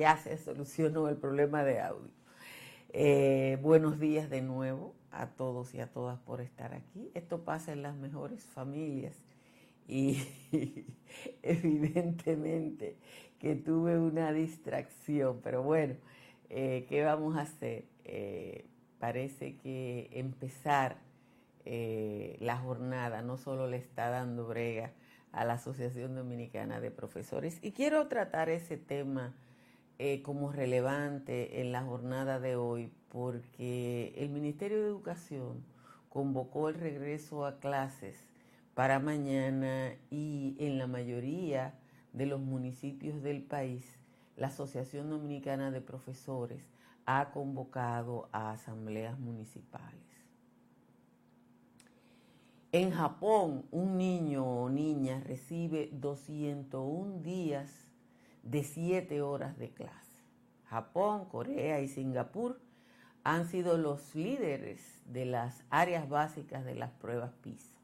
[0.00, 2.10] ya se solucionó el problema de audio.
[2.88, 7.10] Eh, buenos días de nuevo a todos y a todas por estar aquí.
[7.12, 9.14] Esto pasa en las mejores familias
[9.86, 10.16] y
[11.42, 12.96] evidentemente
[13.38, 15.96] que tuve una distracción, pero bueno,
[16.48, 17.84] eh, ¿qué vamos a hacer?
[18.04, 18.64] Eh,
[18.98, 20.96] parece que empezar
[22.40, 24.92] la jornada no solo le está dando brega
[25.30, 29.34] a la Asociación Dominicana de Profesores y quiero tratar ese tema
[30.02, 35.62] eh, como relevante en la jornada de hoy porque el Ministerio de Educación
[36.08, 38.16] convocó el regreso a clases
[38.72, 41.74] para mañana y en la mayoría
[42.14, 43.98] de los municipios del país
[44.38, 46.62] la Asociación Dominicana de Profesores
[47.04, 50.00] ha convocado a asambleas municipales.
[52.72, 57.89] En Japón, un niño o niña recibe 201 días
[58.42, 59.96] de siete horas de clase.
[60.68, 62.60] Japón, Corea y Singapur
[63.24, 67.74] han sido los líderes de las áreas básicas de las pruebas PISA.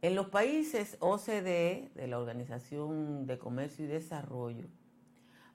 [0.00, 4.68] En los países OCDE, de la Organización de Comercio y Desarrollo,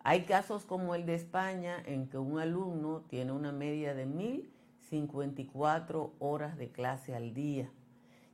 [0.04, 6.12] hay casos como el de España en que un alumno tiene una media de 1.054
[6.20, 7.72] horas de clase al día.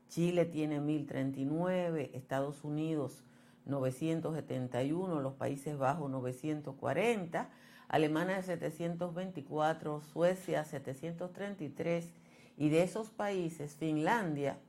[0.08, 3.22] Chile tiene 1.039, Estados Unidos
[3.70, 7.50] 971, los Países Bajos 940,
[7.88, 12.14] Alemania 724, Suecia 733
[12.58, 14.60] y de esos países Finlandia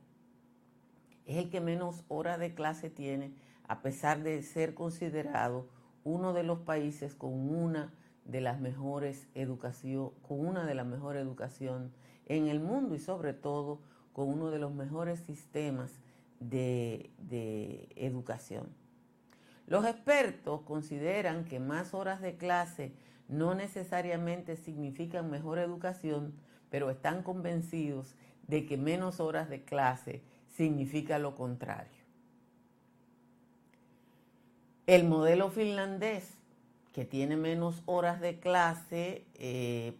[1.25, 3.33] es el que menos horas de clase tiene
[3.67, 5.67] a pesar de ser considerado
[6.03, 7.93] uno de los países con una
[8.25, 11.91] de las mejores educación, con una de las mejores educación
[12.25, 13.79] en el mundo y sobre todo
[14.13, 15.99] con uno de los mejores sistemas
[16.39, 18.80] de, de educación.
[19.67, 22.93] Los expertos consideran que más horas de clase
[23.27, 26.33] no necesariamente significan mejor educación,
[26.69, 28.15] pero están convencidos
[28.47, 32.01] de que menos horas de clase significa lo contrario.
[34.87, 36.37] El modelo finlandés,
[36.91, 39.95] que tiene menos horas de clase, eh,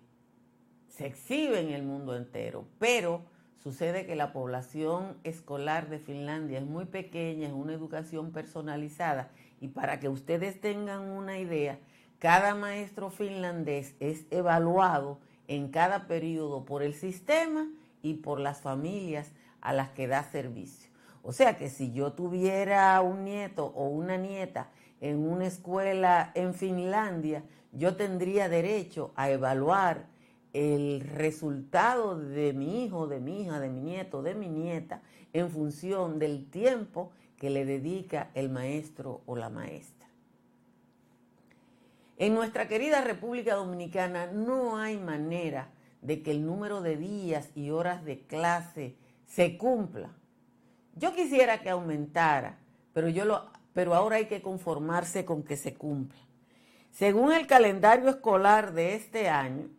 [0.89, 3.21] se exhibe en el mundo entero, pero
[3.63, 9.29] sucede que la población escolar de Finlandia es muy pequeña, es una educación personalizada
[9.59, 11.79] y para que ustedes tengan una idea,
[12.19, 17.67] cada maestro finlandés es evaluado en cada periodo por el sistema
[18.01, 20.89] y por las familias a las que da servicio.
[21.23, 24.69] O sea que si yo tuviera un nieto o una nieta
[25.01, 30.05] en una escuela en Finlandia, yo tendría derecho a evaluar
[30.53, 35.01] el resultado de mi hijo, de mi hija, de mi nieto, de mi nieta,
[35.33, 40.07] en función del tiempo que le dedica el maestro o la maestra.
[42.17, 45.69] En nuestra querida República Dominicana no hay manera
[46.01, 48.95] de que el número de días y horas de clase
[49.25, 50.09] se cumpla.
[50.95, 52.59] Yo quisiera que aumentara,
[52.93, 56.19] pero, yo lo, pero ahora hay que conformarse con que se cumpla.
[56.91, 59.69] Según el calendario escolar de este año,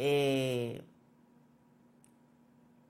[0.00, 0.80] eh,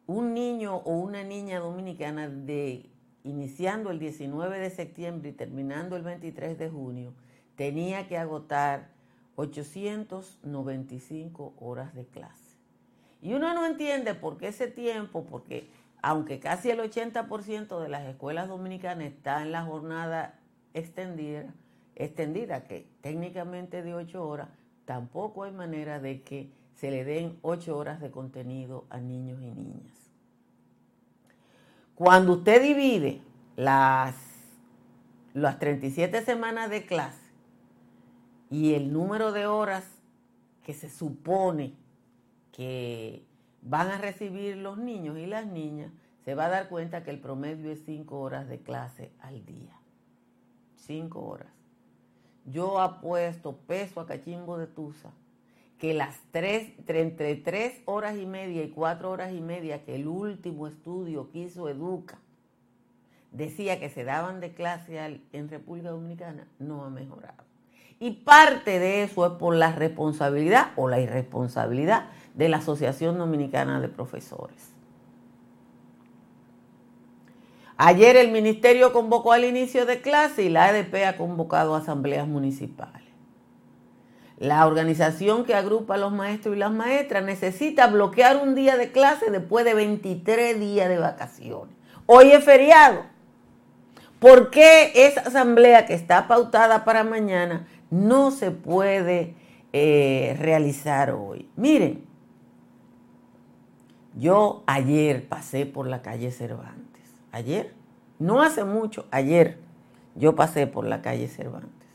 [0.06, 2.90] un niño o una niña dominicana de
[3.24, 7.14] iniciando el 19 de septiembre y terminando el 23 de junio
[7.56, 8.90] tenía que agotar
[9.36, 12.58] 895 horas de clase.
[13.22, 15.66] Y uno no entiende por qué ese tiempo, porque
[16.02, 20.38] aunque casi el 80% de las escuelas dominicanas está en la jornada
[20.74, 21.54] extendida,
[21.96, 24.50] extendida, que técnicamente de 8 horas,
[24.84, 29.50] tampoco hay manera de que se le den 8 horas de contenido a niños y
[29.50, 29.92] niñas.
[31.96, 33.20] Cuando usted divide
[33.56, 34.14] las,
[35.34, 37.32] las 37 semanas de clase
[38.48, 39.84] y el número de horas
[40.62, 41.74] que se supone
[42.52, 43.24] que
[43.60, 45.90] van a recibir los niños y las niñas,
[46.24, 49.76] se va a dar cuenta que el promedio es 5 horas de clase al día.
[50.76, 51.52] 5 horas.
[52.44, 55.10] Yo apuesto peso a cachimbo de tusa
[55.78, 60.08] que las tres, entre tres horas y media y cuatro horas y media que el
[60.08, 62.18] último estudio que hizo Educa
[63.30, 67.44] decía que se daban de clase en República Dominicana, no ha mejorado.
[68.00, 73.80] Y parte de eso es por la responsabilidad o la irresponsabilidad de la Asociación Dominicana
[73.80, 74.72] de Profesores.
[77.76, 83.07] Ayer el ministerio convocó al inicio de clase y la ADP ha convocado asambleas municipales.
[84.38, 88.92] La organización que agrupa a los maestros y las maestras necesita bloquear un día de
[88.92, 91.74] clase después de 23 días de vacaciones.
[92.06, 93.02] Hoy es feriado.
[94.20, 99.34] ¿Por qué esa asamblea que está pautada para mañana no se puede
[99.72, 101.48] eh, realizar hoy?
[101.56, 102.04] Miren,
[104.16, 107.02] yo ayer pasé por la calle Cervantes.
[107.32, 107.74] Ayer,
[108.18, 109.58] no hace mucho, ayer
[110.14, 111.87] yo pasé por la calle Cervantes,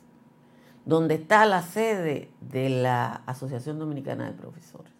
[0.85, 4.91] donde está la sede de la Asociación Dominicana de Profesores.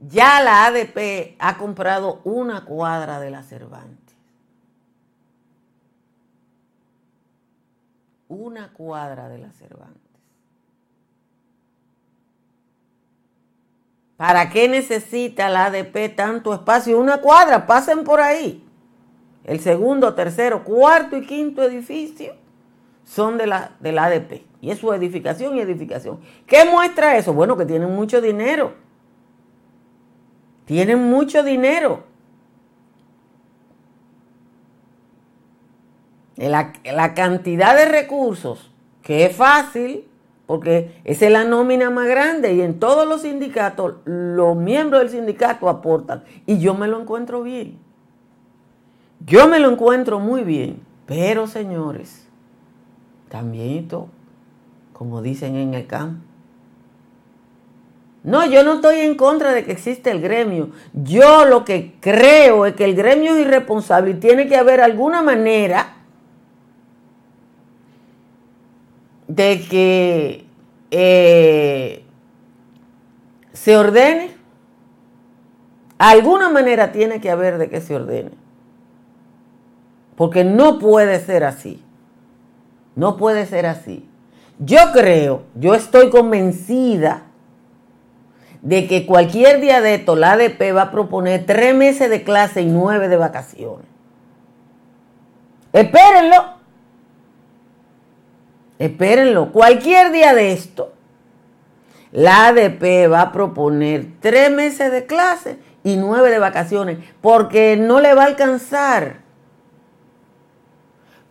[0.00, 4.14] Ya la ADP ha comprado una cuadra de la Cervantes.
[8.28, 10.02] Una cuadra de la Cervantes.
[14.16, 16.98] ¿Para qué necesita la ADP tanto espacio?
[16.98, 18.66] Una cuadra, pasen por ahí.
[19.44, 22.43] El segundo, tercero, cuarto y quinto edificio
[23.04, 24.42] son de la, de la ADP.
[24.60, 26.20] Y es su edificación y edificación.
[26.46, 27.32] ¿Qué muestra eso?
[27.32, 28.72] Bueno, que tienen mucho dinero.
[30.64, 32.04] Tienen mucho dinero.
[36.36, 38.72] La, la cantidad de recursos,
[39.02, 40.08] que es fácil,
[40.46, 45.10] porque esa es la nómina más grande y en todos los sindicatos los miembros del
[45.10, 47.78] sindicato aportan y yo me lo encuentro bien.
[49.24, 52.23] Yo me lo encuentro muy bien, pero señores,
[53.34, 53.88] también
[54.92, 56.24] como dicen en el campo.
[58.22, 60.70] No, yo no estoy en contra de que existe el gremio.
[60.92, 65.20] Yo lo que creo es que el gremio es irresponsable y tiene que haber alguna
[65.20, 65.96] manera
[69.26, 70.44] de que
[70.92, 72.04] eh,
[73.52, 74.30] se ordene.
[75.98, 78.30] Alguna manera tiene que haber de que se ordene.
[80.14, 81.83] Porque no puede ser así.
[82.96, 84.08] No puede ser así.
[84.58, 87.22] Yo creo, yo estoy convencida
[88.62, 92.62] de que cualquier día de esto la ADP va a proponer tres meses de clase
[92.62, 93.86] y nueve de vacaciones.
[95.72, 96.54] Espérenlo.
[98.78, 100.92] Espérenlo, cualquier día de esto,
[102.10, 108.00] la ADP va a proponer tres meses de clase y nueve de vacaciones, porque no
[108.00, 109.23] le va a alcanzar.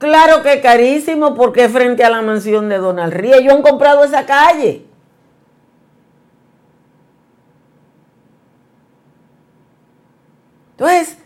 [0.04, 4.26] Claro que carísimo, porque frente a la mansión de Donald Ríos, ellos han comprado esa
[4.26, 4.86] calle.
[10.72, 11.18] Entonces,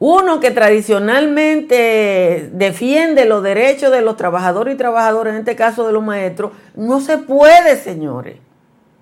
[0.00, 5.92] uno que tradicionalmente defiende los derechos de los trabajadores y trabajadoras, en este caso de
[5.92, 8.38] los maestros, no se puede, señores.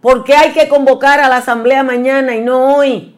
[0.02, 3.15] ¿Por qué hay que convocar a la asamblea mañana y no hoy?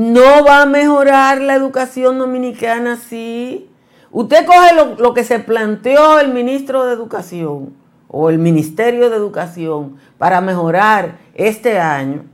[0.00, 3.68] No va a mejorar la educación dominicana así.
[4.10, 7.74] Usted coge lo, que se planteó el ministro de Educación
[8.08, 12.24] o el Ministerio de Educación para mejorar este año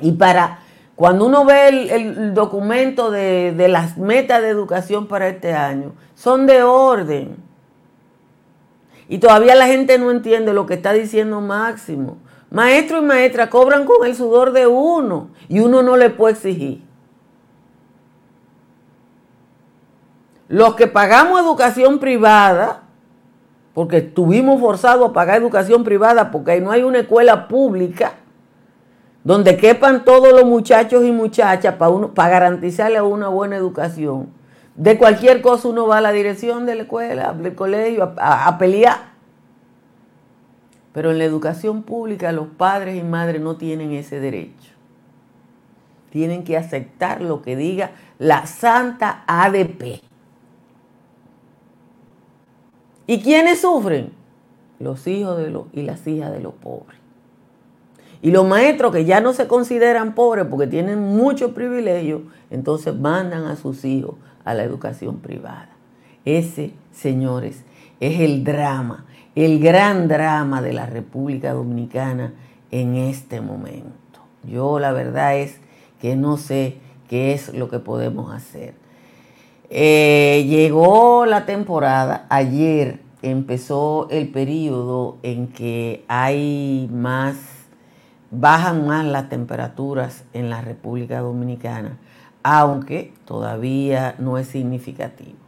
[0.00, 0.58] y para,
[0.96, 6.64] cuando uno ve el, documento de las metas de educación para este año, son de
[6.64, 7.36] orden.
[9.08, 12.16] Y todavía la gente no entiende lo que está diciendo Máximo.
[12.52, 16.82] Maestro y maestra cobran con el sudor de uno y uno no le puede exigir.
[20.48, 22.82] Los que pagamos educación privada,
[23.72, 28.12] porque estuvimos forzados a pagar educación privada porque no hay una escuela pública,
[29.24, 34.28] donde quepan todos los muchachos y muchachas para, garantizarle una buena educación.
[34.76, 39.11] De cualquier cosa uno va a la dirección de la escuela, del colegio, a pelear.
[40.92, 44.72] Pero en la educación pública los padres y madres no tienen ese derecho.
[46.10, 50.02] Tienen que aceptar lo que diga la santa ADP.
[53.06, 54.12] ¿Y quiénes sufren?
[54.78, 56.98] Los hijos de los, y las hijas de los pobres.
[58.20, 63.46] Y los maestros que ya no se consideran pobres porque tienen muchos privilegios, entonces mandan
[63.46, 65.70] a sus hijos a la educación privada.
[66.24, 67.64] Ese, señores,
[67.98, 72.32] es el drama, el gran drama de la República Dominicana
[72.70, 74.20] en este momento.
[74.44, 75.60] Yo la verdad es
[76.00, 78.74] que no sé qué es lo que podemos hacer.
[79.70, 87.36] Eh, llegó la temporada, ayer empezó el periodo en que hay más
[88.32, 91.98] bajan más las temperaturas en la República Dominicana,
[92.42, 95.41] aunque todavía no es significativo.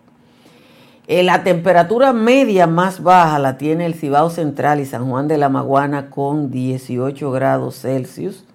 [1.06, 5.36] Eh, la temperatura media más baja la tiene el Cibao Central y San Juan de
[5.36, 8.46] la Maguana con 18 grados Celsius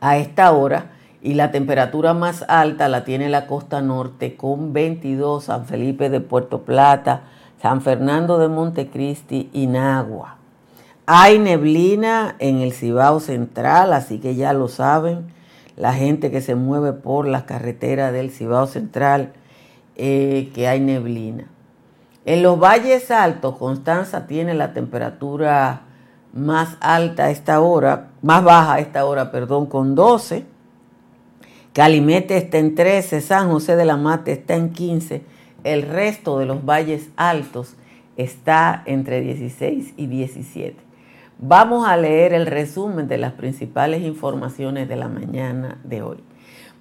[0.00, 5.44] a esta hora y la temperatura más alta la tiene la costa norte con 22
[5.44, 7.22] San Felipe de Puerto Plata,
[7.60, 10.36] San Fernando de Montecristi y Nagua.
[11.06, 15.32] Hay neblina en el Cibao Central, así que ya lo saben.
[15.76, 19.32] la gente que se mueve por las carreteras del Cibao Central,
[19.96, 21.46] eh, que hay neblina.
[22.24, 25.82] En los valles altos, Constanza tiene la temperatura
[26.32, 30.44] más alta a esta hora, más baja a esta hora, perdón, con 12.
[31.72, 35.22] Calimete está en 13, San José de la Mata está en 15.
[35.64, 37.76] El resto de los valles altos
[38.16, 40.76] está entre 16 y 17.
[41.38, 46.18] Vamos a leer el resumen de las principales informaciones de la mañana de hoy.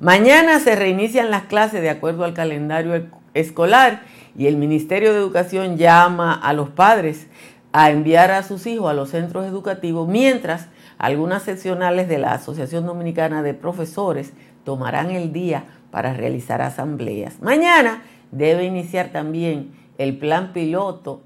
[0.04, 4.02] Mañana se reinician las clases de acuerdo al calendario escolar
[4.38, 7.28] y el Ministerio de Educación llama a los padres
[7.72, 10.68] a enviar a sus hijos a los centros educativos, mientras
[10.98, 14.34] algunas seccionales de la Asociación Dominicana de Profesores
[14.66, 17.42] tomarán el día para realizar asambleas.
[17.42, 21.22] Mañana debe iniciar también el plan piloto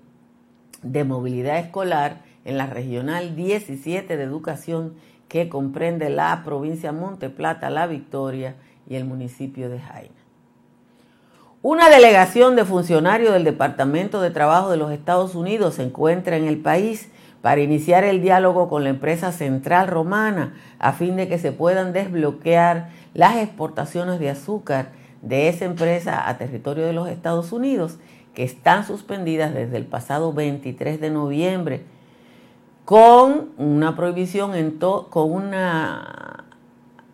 [0.83, 4.93] de movilidad escolar en la Regional 17 de Educación
[5.27, 8.55] que comprende la provincia Monte Plata, La Victoria
[8.87, 10.15] y el municipio de Jaina.
[11.61, 16.45] Una delegación de funcionarios del Departamento de Trabajo de los Estados Unidos se encuentra en
[16.45, 17.09] el país
[17.41, 21.93] para iniciar el diálogo con la empresa central romana a fin de que se puedan
[21.93, 24.91] desbloquear las exportaciones de azúcar
[25.21, 27.97] de esa empresa a territorio de los Estados Unidos
[28.33, 31.85] que están suspendidas desde el pasado 23 de noviembre
[32.87, 36.45] con una prohibición, en con una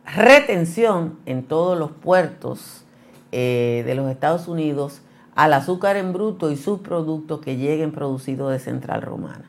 [0.05, 2.85] retención en todos los puertos
[3.31, 5.01] eh, de los Estados Unidos
[5.33, 9.45] al azúcar en bruto y sus productos que lleguen producidos de Central Romana.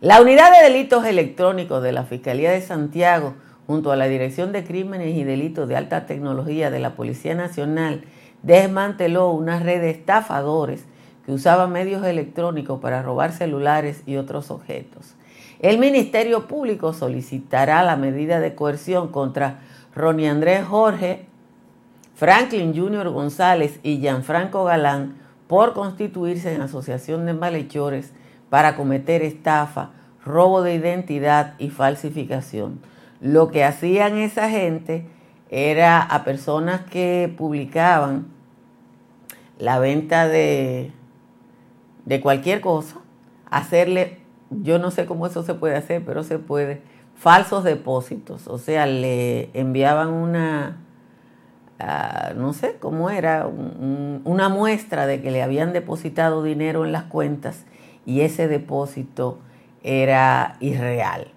[0.00, 3.34] La unidad de delitos electrónicos de la Fiscalía de Santiago,
[3.66, 8.04] junto a la Dirección de Crímenes y Delitos de Alta Tecnología de la Policía Nacional,
[8.42, 10.86] desmanteló una red de estafadores
[11.24, 15.14] que usaba medios electrónicos para robar celulares y otros objetos.
[15.60, 19.60] El Ministerio Público solicitará la medida de coerción contra
[19.94, 21.26] Ronnie Andrés Jorge,
[22.14, 28.12] Franklin Junior González y Gianfranco Galán por constituirse en asociación de malhechores
[28.50, 29.90] para cometer estafa,
[30.24, 32.80] robo de identidad y falsificación.
[33.20, 35.06] Lo que hacían esa gente
[35.50, 38.28] era a personas que publicaban
[39.58, 40.92] la venta de
[42.10, 42.96] de cualquier cosa,
[43.48, 44.18] hacerle,
[44.50, 46.82] yo no sé cómo eso se puede hacer, pero se puede,
[47.14, 48.48] falsos depósitos.
[48.48, 50.78] O sea, le enviaban una,
[51.78, 57.04] ah, no sé cómo era, una muestra de que le habían depositado dinero en las
[57.04, 57.64] cuentas
[58.04, 59.38] y ese depósito
[59.84, 61.28] era irreal.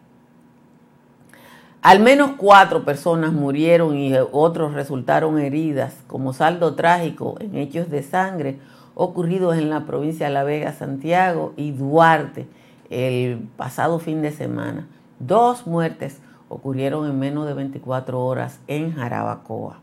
[1.83, 8.01] Al menos cuatro personas murieron y otros resultaron heridas como saldo trágico en hechos de
[8.01, 8.57] sangre
[8.95, 12.47] ocurridos en la provincia de La Vega, Santiago y Duarte
[12.89, 14.87] el pasado fin de semana.
[15.19, 16.19] Dos muertes
[16.49, 19.79] ocurrieron en menos de 24 horas en Jarabacoa.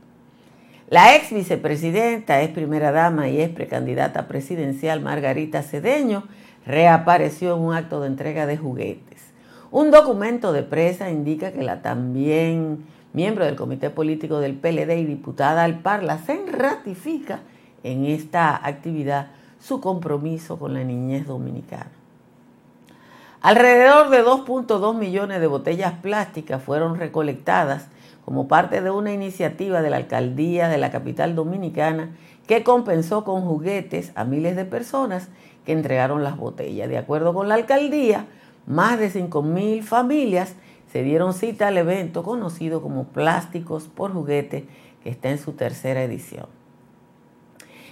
[0.88, 6.25] La ex vicepresidenta, ex primera dama y ex precandidata presidencial Margarita Cedeño
[6.67, 9.33] reapareció en un acto de entrega de juguetes.
[9.71, 15.05] Un documento de presa indica que la también miembro del comité político del PLD y
[15.05, 17.40] diputada al Parla se ratifica
[17.83, 21.91] en esta actividad su compromiso con la niñez dominicana.
[23.43, 27.89] Alrededor de 2.2 millones de botellas plásticas fueron recolectadas
[28.25, 32.11] como parte de una iniciativa de la alcaldía de la capital dominicana
[32.47, 35.29] que compensó con juguetes a miles de personas
[35.65, 36.89] que entregaron las botellas.
[36.89, 38.27] De acuerdo con la alcaldía,
[38.67, 40.55] más de 5.000 familias
[40.93, 44.67] se dieron cita al evento conocido como Plásticos por Juguete,
[45.03, 46.60] que está en su tercera edición.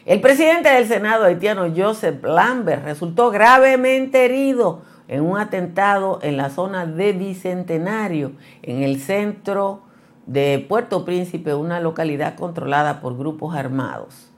[0.08, 6.48] El presidente del Senado haitiano, Joseph Lambert, resultó gravemente herido en un atentado en la
[6.48, 9.82] zona de Bicentenario, en el centro
[10.24, 14.30] de Puerto Príncipe, una localidad controlada por grupos armados.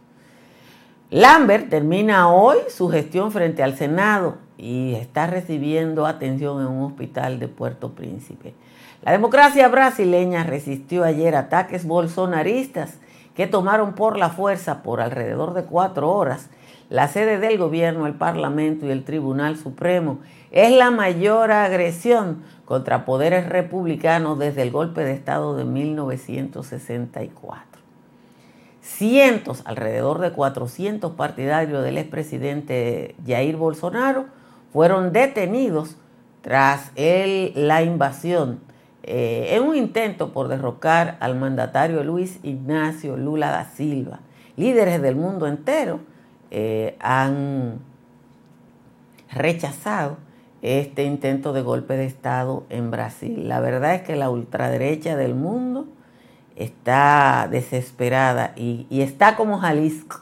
[1.09, 7.39] Lambert termina hoy su gestión frente al Senado y está recibiendo atención en un hospital
[7.39, 8.55] de Puerto Príncipe.
[9.03, 12.99] La democracia brasileña resistió ayer ataques bolsonaristas
[13.35, 16.51] que tomaron por la fuerza por alrededor de cuatro horas
[16.91, 20.19] la sede del gobierno, el Parlamento y el Tribunal Supremo.
[20.51, 27.81] Es la mayor agresión contra poderes republicanos desde el golpe de Estado de 1964.
[28.83, 34.27] Cientos, alrededor de 400 partidarios del expresidente Jair Bolsonaro
[34.73, 35.97] fueron detenidos
[36.43, 38.61] tras la invasión
[39.03, 44.21] eh, en un intento por derrocar al mandatario Luis Ignacio Lula da Silva.
[44.57, 46.01] Líderes del mundo entero
[46.51, 47.79] eh, han
[49.33, 50.19] rechazado
[50.63, 53.49] este intento de golpe de Estado en Brasil.
[53.49, 55.89] La verdad es que la ultraderecha del mundo
[56.57, 60.21] está desesperada y, está como Jalisco,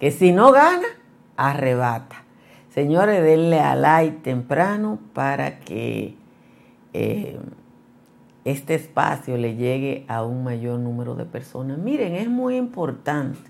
[0.00, 0.88] que si no gana,
[1.36, 2.24] arrebata.
[2.70, 6.16] Señores, denle a like temprano para que
[6.92, 7.38] eh,
[8.46, 11.78] este espacio le llegue a un mayor número de personas.
[11.78, 13.40] Miren, es muy importante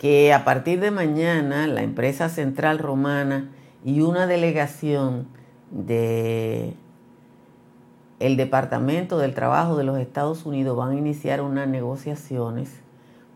[0.00, 3.48] que a partir de mañana la empresa central romana
[3.84, 5.28] y una delegación
[5.70, 6.74] de
[8.18, 12.80] el Departamento del Trabajo de los Estados Unidos van a iniciar unas negociaciones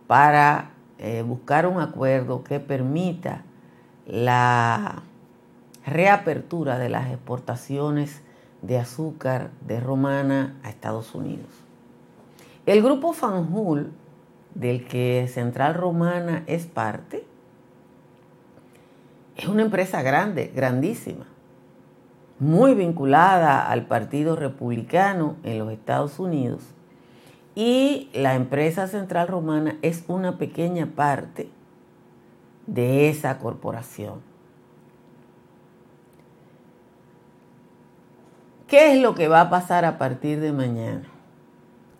[0.09, 3.45] para eh, buscar un acuerdo que permita
[4.05, 5.05] la
[5.87, 8.24] reapertura de las exportaciones
[8.67, 11.49] de azúcar de Romana a Estados Unidos.
[12.67, 13.93] El grupo Fanjul
[14.55, 17.27] del que Central Romana es parte,
[19.37, 21.27] es una empresa grande, grandísima,
[22.39, 26.63] muy vinculada al Partido Republicano en los Estados Unidos.
[27.55, 31.51] Y la empresa Central Romana es una pequeña parte
[32.67, 34.34] de esa corporación.
[38.75, 41.05] ¿Qué es lo que va a pasar a partir de mañana?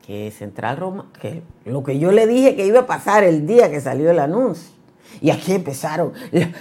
[0.05, 3.71] que Central Roma, que lo que yo le dije que iba a pasar el día
[3.71, 4.75] que salió el anuncio.
[5.21, 6.13] Y aquí empezaron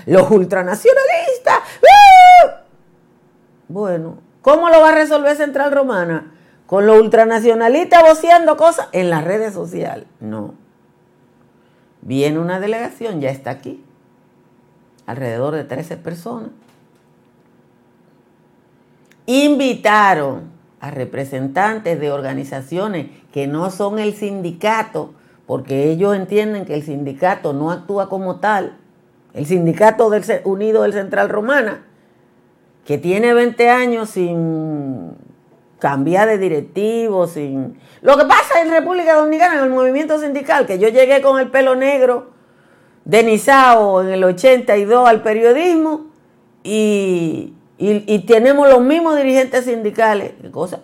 [0.06, 1.62] los ultranacionalistas.
[3.68, 6.32] Bueno, ¿cómo lo va a resolver Central Romana?
[6.68, 10.06] Con los ultranacionalistas voceando cosas en las redes sociales.
[10.20, 10.54] No.
[12.02, 13.84] Viene una delegación, ya está aquí.
[15.08, 16.52] Alrededor de 13 personas.
[19.26, 25.14] Invitaron a representantes de organizaciones que no son el sindicato,
[25.46, 28.78] porque ellos entienden que el sindicato no actúa como tal,
[29.34, 31.86] el sindicato del, unido del Central Romana,
[32.86, 35.12] que tiene 20 años sin
[35.80, 37.78] cambiar de directivo, sin...
[38.02, 41.50] Lo que pasa en República Dominicana, en el movimiento sindical, que yo llegué con el
[41.50, 42.32] pelo negro
[43.06, 46.08] de Nizao en el 82 al periodismo
[46.64, 47.54] y
[47.86, 50.34] y, tenemos los mismos dirigentes sindicales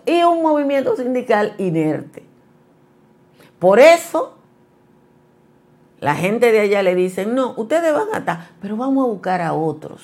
[0.04, 2.22] y un movimiento sindical inerte.
[3.58, 4.34] Por eso,
[5.98, 9.40] la gente de allá le dicen, no, ustedes van a estar, pero vamos a buscar
[9.40, 10.02] a otros.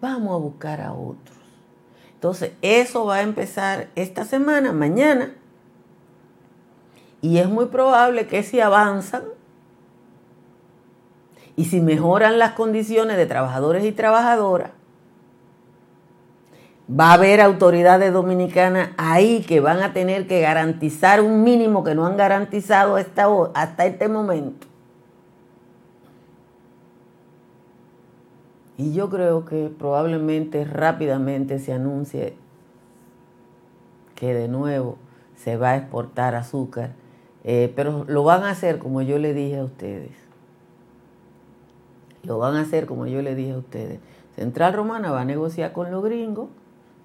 [0.00, 1.36] Vamos a buscar a otros.
[2.14, 5.34] Entonces, eso va a empezar esta semana, mañana.
[7.20, 9.24] Y es muy probable que si avanzan,
[11.56, 14.72] y si mejoran las condiciones de trabajadores y trabajadoras,
[16.88, 21.94] va a haber autoridades dominicanas ahí que van a tener que garantizar un mínimo que
[21.94, 24.66] no han garantizado hasta, hasta este momento.
[28.76, 32.36] Y yo creo que probablemente rápidamente se anuncie
[34.14, 34.98] que de nuevo
[35.34, 36.90] se va a exportar azúcar,
[37.44, 40.25] eh, pero lo van a hacer como yo le dije a ustedes
[42.26, 44.00] lo van a hacer como yo le dije a ustedes.
[44.34, 46.48] Central Romana va a negociar con los gringos.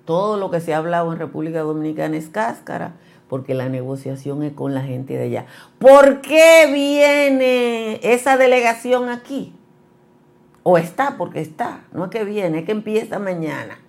[0.05, 2.95] Todo lo que se ha hablado en República Dominicana es cáscara,
[3.29, 5.45] porque la negociación es con la gente de allá.
[5.79, 9.55] ¿Por qué viene esa delegación aquí?
[10.63, 11.85] O está, porque está.
[11.93, 13.79] No es que viene, es que empieza mañana.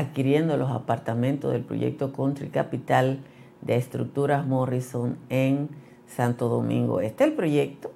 [0.00, 3.20] adquiriendo los apartamentos del proyecto Country Capital
[3.62, 5.68] de Estructuras Morrison en
[6.06, 7.00] Santo Domingo.
[7.00, 7.92] Este es el proyecto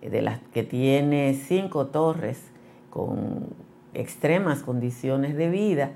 [0.00, 2.40] de las que tiene cinco torres
[2.90, 3.46] con
[3.94, 5.92] extremas condiciones de vida.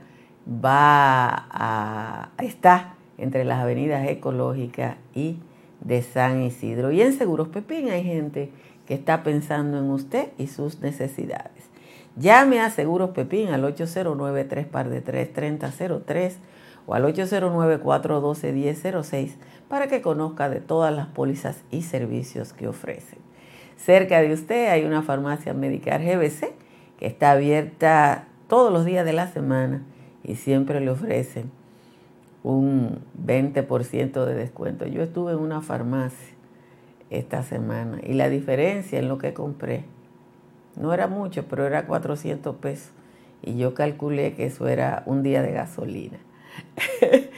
[0.47, 5.38] Va a estar entre las avenidas ecológicas y
[5.81, 6.92] de San Isidro.
[6.92, 8.51] Y en Seguros Pepín hay gente
[8.87, 11.56] que está pensando en usted y sus necesidades.
[12.18, 16.33] Llame a Seguros Pepín al 809-3
[16.87, 19.35] o al 809-412-1006
[19.68, 23.18] para que conozca de todas las pólizas y servicios que ofrecen.
[23.76, 26.55] Cerca de usted hay una farmacia médica GBC
[26.98, 29.83] que está abierta todos los días de la semana
[30.24, 31.50] y siempre le ofrecen
[32.42, 34.87] un 20% de descuento.
[34.87, 36.35] Yo estuve en una farmacia
[37.11, 39.85] esta semana y la diferencia en lo que compré
[40.77, 42.93] no era mucho, pero era 400 pesos
[43.43, 46.19] y yo calculé que eso era un día de gasolina.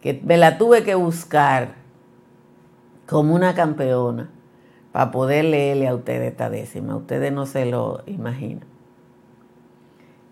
[0.01, 1.75] que me la tuve que buscar
[3.07, 4.29] como una campeona
[4.91, 6.95] para poder leerle a ustedes esta décima.
[6.95, 8.74] Ustedes no se lo imaginan.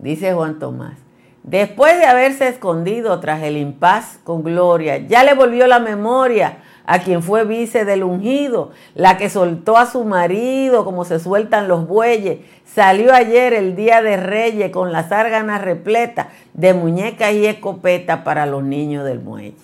[0.03, 0.97] Dice Juan Tomás,
[1.43, 6.99] Después de haberse escondido tras el impas con Gloria, ya le volvió la memoria a
[6.99, 11.87] quien fue vice del ungido, la que soltó a su marido como se sueltan los
[11.87, 12.39] bueyes.
[12.65, 18.45] Salió ayer el día de Reyes con las árganas repletas de muñecas y escopeta para
[18.45, 19.55] los niños del muelle.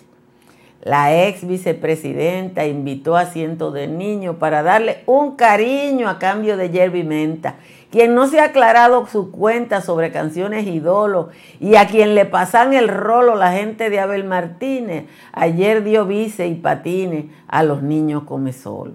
[0.81, 6.69] La ex vicepresidenta invitó a cientos de niños para darle un cariño a cambio de
[6.69, 7.55] yerba menta
[7.91, 11.27] quien no se ha aclarado su cuenta sobre canciones ídolos
[11.59, 16.47] y a quien le pasan el rolo la gente de Abel Martínez, ayer dio vice
[16.47, 18.93] y patines a los niños come solo.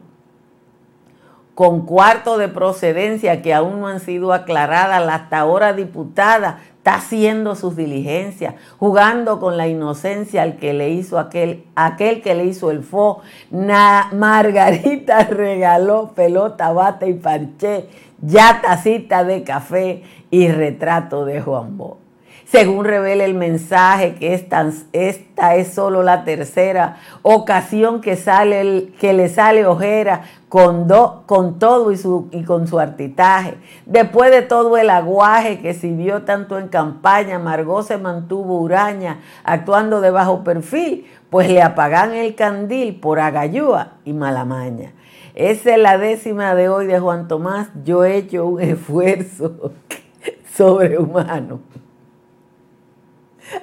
[1.54, 6.96] Con cuarto de procedencia que aún no han sido aclaradas, la hasta ahora diputada está
[6.96, 12.44] haciendo sus diligencias, jugando con la inocencia al que le hizo aquel, aquel que le
[12.44, 13.22] hizo el fo.
[13.50, 17.88] Margarita regaló pelota, bata y parché
[18.26, 21.98] ya tacita de café y retrato de Juan Bo.
[22.46, 29.12] Según revela el mensaje que esta, esta es solo la tercera ocasión que, sale que
[29.12, 30.87] le sale ojera con,
[31.26, 33.54] con todo y, su, y con su artitaje.
[33.87, 40.00] Después de todo el aguaje que sirvió tanto en campaña, Margot se mantuvo huraña, actuando
[40.00, 44.92] de bajo perfil, pues le apagan el candil por agayúa y malamaña.
[45.34, 47.68] Esa es la décima de hoy de Juan Tomás.
[47.84, 49.72] Yo he hecho un esfuerzo
[50.54, 51.60] sobrehumano,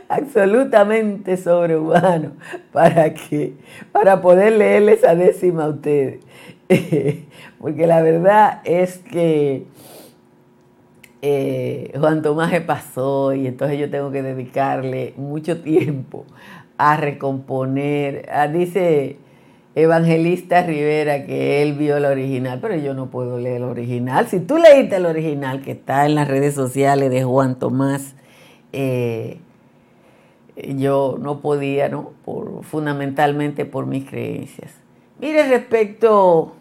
[0.10, 2.34] absolutamente sobrehumano,
[2.74, 3.54] para que,
[3.94, 6.20] para poder leerle esa décima a ustedes.
[7.60, 9.66] Porque la verdad es que
[11.22, 16.26] eh, Juan Tomás se pasó y entonces yo tengo que dedicarle mucho tiempo
[16.78, 18.28] a recomponer.
[18.30, 19.18] Ah, dice
[19.74, 24.28] Evangelista Rivera que él vio el original, pero yo no puedo leer el original.
[24.28, 28.16] Si tú leíste el original que está en las redes sociales de Juan Tomás,
[28.74, 29.40] eh,
[30.76, 32.12] yo no podía, ¿no?
[32.26, 34.74] Por, fundamentalmente por mis creencias.
[35.22, 36.56] Mire, respecto,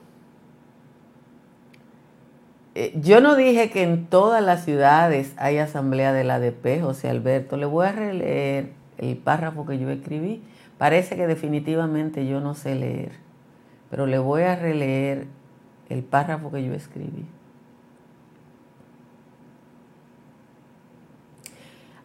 [2.77, 7.09] eh, yo no dije que en todas las ciudades hay asamblea de la ADP, José
[7.09, 7.57] Alberto.
[7.57, 10.43] Le voy a releer el párrafo que yo escribí
[10.81, 13.13] Parece que definitivamente yo no sé leer,
[13.91, 15.27] pero le voy a releer
[15.91, 17.27] el párrafo que yo escribí.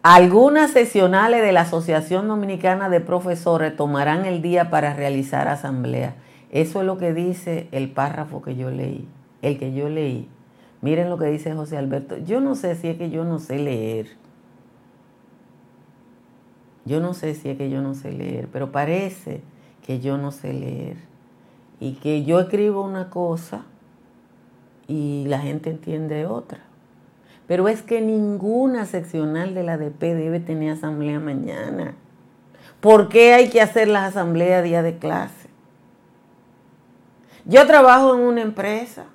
[0.04, 6.16] Algunas sesionales de la Asociación Dominicana de Profesores tomarán el día para realizar asamblea.
[6.52, 9.08] Eso es lo que dice el párrafo que yo leí,
[9.42, 10.28] el que yo leí.
[10.82, 12.18] Miren lo que dice José Alberto.
[12.18, 14.25] Yo no sé si es que yo no sé leer.
[16.86, 19.42] Yo no sé si es que yo no sé leer, pero parece
[19.86, 20.98] que yo no sé leer.
[21.80, 23.66] Y que yo escribo una cosa
[24.88, 26.60] y la gente entiende otra.
[27.48, 31.96] Pero es que ninguna seccional de la ADP debe tener asamblea mañana.
[32.82, 35.50] ¿Por qué hay que hacer las asambleas día de clase?
[37.46, 39.06] Yo trabajo en una empresa.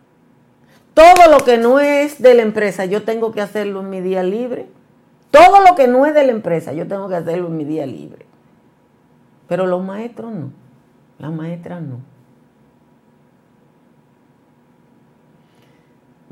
[0.94, 4.22] Todo lo que no es de la empresa, yo tengo que hacerlo en mi día
[4.22, 4.66] libre.
[5.30, 7.86] Todo lo que no es de la empresa, yo tengo que hacerlo en mi día
[7.86, 8.26] libre.
[9.48, 10.52] Pero los maestros no.
[11.18, 11.98] Las maestras no.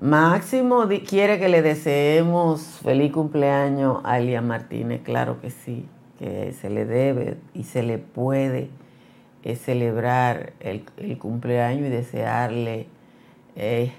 [0.01, 5.03] Máximo quiere que le deseemos feliz cumpleaños a Elia Martínez.
[5.03, 8.71] Claro que sí, que se le debe y se le puede
[9.43, 10.85] eh, celebrar el,
[11.19, 12.87] cumpleaños y desearle.
[13.57, 13.93] Eh,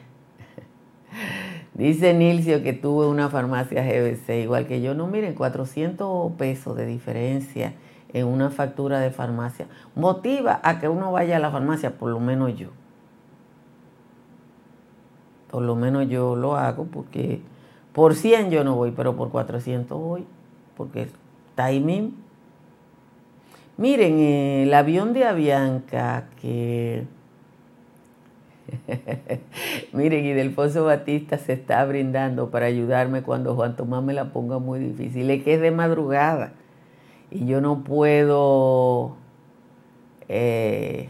[1.74, 4.94] Dice Nilcio que tuvo una farmacia GBC, igual que yo.
[4.94, 7.74] No, miren, 400 pesos de diferencia
[8.12, 12.20] en una factura de farmacia motiva a que uno vaya a la farmacia, por lo
[12.20, 12.70] menos yo.
[15.50, 17.42] Por lo menos yo lo hago porque
[17.94, 20.26] Por 100 yo no voy, pero por 400 voy,
[20.78, 21.10] porque
[21.58, 22.12] ahí mismo.
[23.78, 27.06] Miren, el avión de Avianca que...
[29.94, 34.60] Miren, y Delfonso Batista se está brindando para ayudarme cuando Juan Tomás me la ponga
[34.60, 35.30] muy difícil.
[35.30, 36.54] Es que es de madrugada
[37.32, 39.16] y yo no puedo
[40.28, 41.10] eh,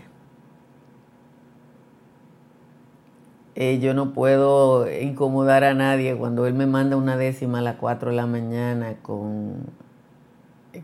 [3.56, 7.76] eh, yo no puedo incomodar a nadie cuando él me manda una décima a las
[7.76, 9.66] 4 de la mañana con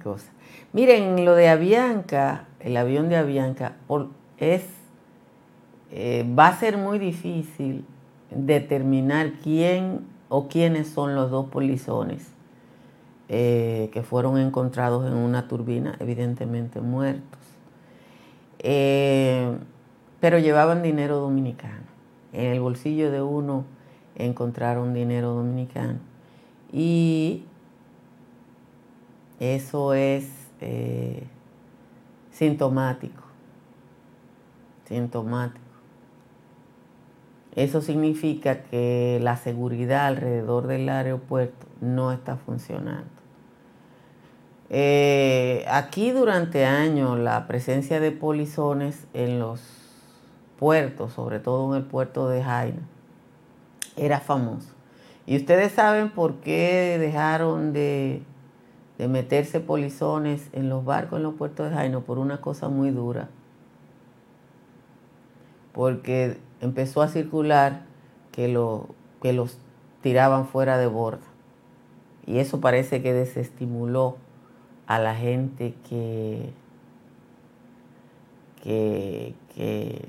[0.04, 0.32] cosas.
[0.74, 3.78] Miren, lo de Avianca, el avión de Avianca,
[4.38, 4.66] es,
[5.92, 7.86] eh, va a ser muy difícil
[8.32, 12.32] determinar quién o quiénes son los dos polizones
[13.30, 17.40] eh, que fueron encontrados en una turbina, evidentemente muertos.
[18.60, 19.58] Eh,
[20.20, 21.86] pero llevaban dinero dominicano.
[22.34, 23.66] En el bolsillo de uno
[24.16, 26.00] encontraron dinero dominicano.
[26.74, 27.46] Y
[29.40, 30.30] eso es
[32.32, 33.24] sintomático,
[34.86, 35.65] sintomático.
[37.56, 43.06] Eso significa que la seguridad alrededor del aeropuerto no está funcionando.
[44.70, 49.62] Eh, aquí durante años la presencia de polizones en los
[50.60, 52.82] puertos, sobre todo en el puerto de Jaina,
[53.96, 54.70] era famoso.
[55.26, 58.22] Y ustedes saben por qué dejaron de
[58.98, 62.92] de meterse polizones en los barcos en los puertos de Jaino por una cosa muy
[62.92, 63.30] dura.
[65.74, 67.84] Porque empezó a circular
[68.32, 68.88] que, lo,
[69.22, 69.58] que los
[70.02, 71.26] tiraban fuera de borda.
[72.26, 74.18] Y eso parece que desestimuló
[74.88, 76.52] a la gente que,
[78.64, 80.08] que, que,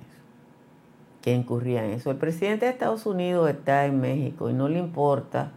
[1.23, 2.11] que incurría en eso.
[2.11, 5.53] El presidente de Estados Unidos está en México y no le importa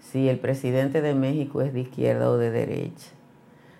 [0.00, 3.10] si el presidente de México es de izquierda o de derecha.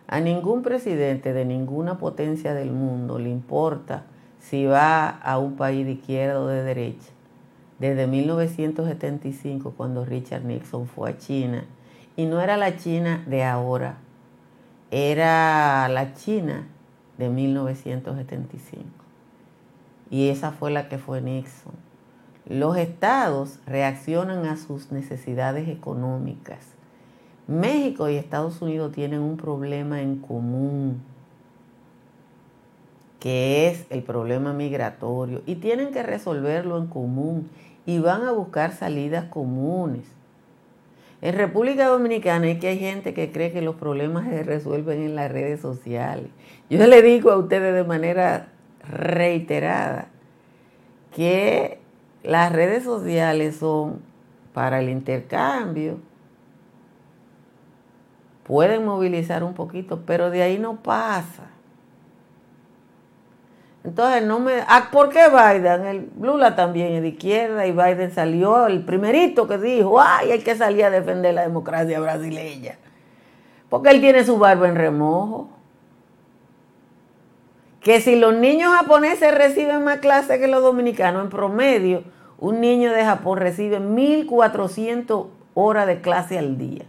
[0.06, 4.04] A ningún presidente de ninguna potencia del mundo le importa
[4.48, 7.08] si va a un país de izquierda o de derecha.
[7.78, 11.64] Desde 1975, cuando Richard Nixon fue a China,
[12.16, 13.96] y no era la China de ahora,
[14.90, 16.66] era la China
[17.16, 18.84] de 1975.
[20.10, 21.72] Y esa fue la que fue Nixon.
[22.46, 26.74] Los estados reaccionan a sus necesidades económicas.
[27.46, 31.02] México y Estados Unidos tienen un problema en común,
[33.24, 37.48] que es el problema migratorio, y tienen que resolverlo en común
[37.86, 40.04] y van a buscar salidas comunes.
[41.22, 45.14] En República Dominicana es que hay gente que cree que los problemas se resuelven en
[45.14, 46.26] las redes sociales.
[46.68, 48.48] Yo le digo a ustedes de manera
[48.86, 50.08] reiterada
[51.16, 51.78] que
[52.24, 54.02] las redes sociales son
[54.52, 55.96] para el intercambio,
[58.42, 61.53] pueden movilizar un poquito, pero de ahí no pasa.
[63.84, 64.62] Entonces, no me.
[64.66, 65.84] Ah, ¿Por qué Biden?
[65.84, 70.40] El Lula también es de izquierda y Biden salió el primerito que dijo: ¡Ay, hay
[70.40, 72.78] que salir a defender la democracia brasileña!
[73.68, 75.50] Porque él tiene su barba en remojo
[77.80, 82.04] que si los niños japoneses reciben más clases que los dominicanos, en promedio,
[82.38, 86.86] un niño de Japón recibe 1.400 horas de clase al día.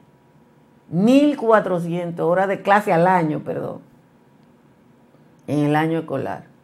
[0.93, 3.81] 1.400 horas de clase al año, perdón.
[5.47, 6.54] En el año escolar.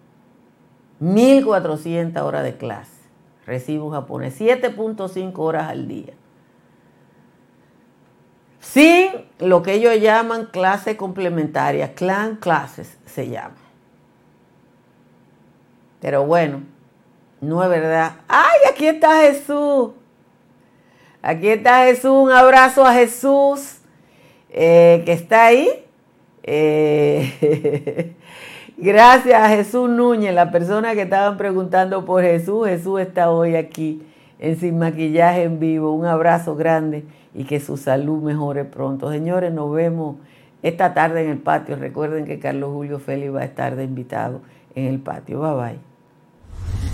[1.01, 3.01] 1.400 horas de clase
[3.45, 4.39] recibe un japonés.
[4.39, 6.13] 7.5 horas al día.
[8.59, 9.09] Sin
[9.39, 13.55] lo que ellos llaman clase complementaria, clan classes se llama.
[15.99, 16.61] Pero bueno,
[17.41, 18.17] no es verdad.
[18.27, 19.91] ¡Ay, aquí está Jesús!
[21.23, 22.11] Aquí está Jesús.
[22.11, 23.79] Un abrazo a Jesús
[24.49, 25.85] eh, que está ahí.
[26.43, 28.15] Eh,
[28.81, 32.67] gracias a Jesús Núñez, la persona que estaban preguntando por Jesús.
[32.67, 34.01] Jesús está hoy aquí
[34.39, 35.93] en Sin Maquillaje en vivo.
[35.93, 39.11] Un abrazo grande y que su salud mejore pronto.
[39.11, 40.17] Señores, nos vemos
[40.63, 41.75] esta tarde en el patio.
[41.75, 44.41] Recuerden que Carlos Julio Félix va a estar de invitado
[44.75, 45.39] en el patio.
[45.39, 45.79] Bye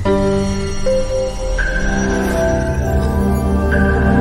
[0.04, 0.97] bye.